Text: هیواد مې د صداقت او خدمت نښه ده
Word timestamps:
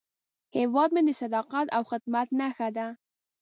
هیواد 0.57 0.89
مې 0.93 1.01
د 1.05 1.09
صداقت 1.21 1.67
او 1.75 1.81
خدمت 1.91 2.27
نښه 2.39 2.67
ده 2.77 2.87